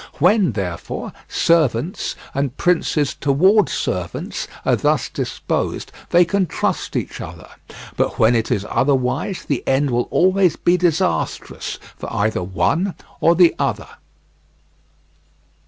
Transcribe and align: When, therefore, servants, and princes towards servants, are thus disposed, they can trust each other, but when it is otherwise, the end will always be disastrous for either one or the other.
When, 0.17 0.53
therefore, 0.53 1.13
servants, 1.27 2.15
and 2.33 2.57
princes 2.57 3.13
towards 3.13 3.71
servants, 3.71 4.47
are 4.65 4.75
thus 4.75 5.07
disposed, 5.09 5.91
they 6.09 6.25
can 6.25 6.47
trust 6.47 6.95
each 6.95 7.21
other, 7.21 7.47
but 7.97 8.17
when 8.17 8.33
it 8.35 8.49
is 8.49 8.65
otherwise, 8.67 9.45
the 9.45 9.61
end 9.67 9.91
will 9.91 10.07
always 10.09 10.55
be 10.55 10.75
disastrous 10.75 11.77
for 11.99 12.11
either 12.11 12.41
one 12.41 12.95
or 13.19 13.35
the 13.35 13.53
other. 13.59 13.89